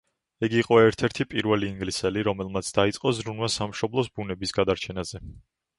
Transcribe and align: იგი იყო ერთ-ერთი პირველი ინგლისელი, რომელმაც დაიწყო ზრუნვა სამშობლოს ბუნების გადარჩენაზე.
იგი 0.45 0.55
იყო 0.61 0.77
ერთ-ერთი 0.83 1.27
პირველი 1.33 1.69
ინგლისელი, 1.73 2.23
რომელმაც 2.29 2.73
დაიწყო 2.79 3.15
ზრუნვა 3.19 3.53
სამშობლოს 3.61 4.15
ბუნების 4.19 4.59
გადარჩენაზე. 4.61 5.25